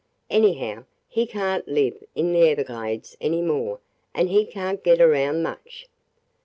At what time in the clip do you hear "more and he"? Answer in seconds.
3.43-4.47